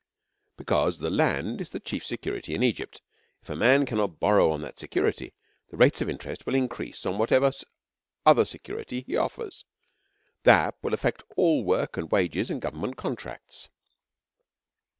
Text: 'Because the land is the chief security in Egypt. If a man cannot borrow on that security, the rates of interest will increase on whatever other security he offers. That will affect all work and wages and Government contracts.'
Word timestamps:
'Because 0.57 0.97
the 0.97 1.11
land 1.11 1.61
is 1.61 1.69
the 1.69 1.79
chief 1.79 2.03
security 2.03 2.55
in 2.55 2.63
Egypt. 2.63 3.03
If 3.43 3.51
a 3.51 3.55
man 3.55 3.85
cannot 3.85 4.19
borrow 4.19 4.49
on 4.49 4.63
that 4.63 4.79
security, 4.79 5.35
the 5.69 5.77
rates 5.77 6.01
of 6.01 6.09
interest 6.09 6.47
will 6.47 6.55
increase 6.55 7.05
on 7.05 7.19
whatever 7.19 7.51
other 8.25 8.43
security 8.45 9.01
he 9.01 9.15
offers. 9.15 9.63
That 10.41 10.73
will 10.81 10.95
affect 10.95 11.21
all 11.37 11.63
work 11.63 11.97
and 11.97 12.11
wages 12.11 12.49
and 12.49 12.59
Government 12.59 12.97
contracts.' 12.97 13.69